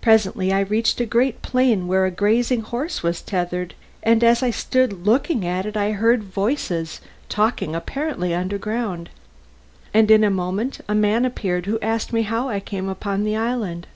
Presently 0.00 0.52
I 0.52 0.60
reached 0.60 1.00
a 1.00 1.04
great 1.04 1.42
plain 1.42 1.88
where 1.88 2.06
a 2.06 2.12
grazing 2.12 2.60
horse 2.60 3.02
was 3.02 3.20
tethered, 3.20 3.74
and 4.04 4.22
as 4.22 4.40
I 4.40 4.50
stood 4.50 5.04
looking 5.04 5.44
at 5.44 5.66
it 5.66 5.76
I 5.76 5.90
heard 5.90 6.22
voices 6.22 7.00
talking 7.28 7.74
apparently 7.74 8.32
underground, 8.32 9.10
and 9.92 10.12
in 10.12 10.22
a 10.22 10.30
moment 10.30 10.78
a 10.88 10.94
man 10.94 11.24
appeared 11.24 11.66
who 11.66 11.80
asked 11.82 12.12
me 12.12 12.22
how 12.22 12.48
I 12.48 12.60
came 12.60 12.88
upon 12.88 13.24
the 13.24 13.34
island. 13.34 13.88